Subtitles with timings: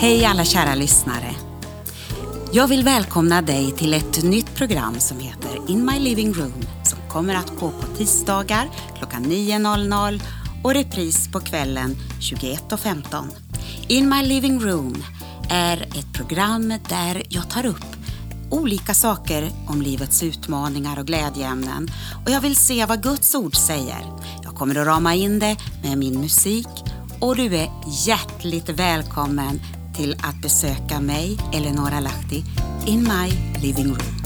[0.00, 1.34] Hej alla kära lyssnare.
[2.52, 6.98] Jag vill välkomna dig till ett nytt program som heter In My Living Room som
[7.08, 10.20] kommer att gå på tisdagar klockan 9.00
[10.64, 13.24] och repris på kvällen 21.15.
[13.88, 15.04] In My Living Room
[15.50, 17.96] är ett program där jag tar upp
[18.50, 21.90] olika saker om livets utmaningar och glädjeämnen
[22.24, 24.04] och jag vill se vad Guds ord säger.
[24.42, 26.68] Jag kommer att rama in det med min musik
[27.20, 27.70] och du är
[28.06, 29.60] hjärtligt välkommen
[29.94, 32.44] till att besöka mig, Eleonora Lahti,
[32.86, 33.30] in my
[33.62, 34.19] living room.